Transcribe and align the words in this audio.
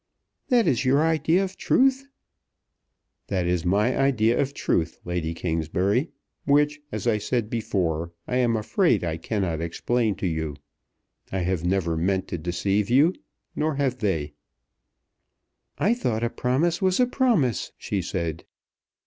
"That 0.49 0.65
is 0.65 0.83
your 0.83 1.03
idea 1.05 1.43
of 1.43 1.57
truth." 1.57 2.05
"That 3.27 3.45
is 3.45 3.63
my 3.63 3.95
idea 3.95 4.41
of 4.41 4.51
truth, 4.51 4.97
Lady 5.05 5.35
Kingsbury; 5.35 6.09
which, 6.43 6.79
as 6.91 7.05
I 7.05 7.19
said 7.19 7.51
before, 7.51 8.11
I 8.27 8.37
am 8.37 8.57
afraid 8.57 9.03
I 9.03 9.17
cannot 9.17 9.61
explain 9.61 10.15
to 10.15 10.25
you. 10.25 10.55
I 11.31 11.41
have 11.41 11.63
never 11.63 11.95
meant 11.95 12.27
to 12.29 12.39
deceive 12.39 12.89
you; 12.89 13.13
nor 13.55 13.75
have 13.75 13.99
they." 13.99 14.33
"I 15.77 15.93
thought 15.93 16.23
a 16.23 16.31
promise 16.31 16.81
was 16.81 16.99
a 16.99 17.05
promise," 17.05 17.71
she 17.77 18.01
said. 18.01 18.43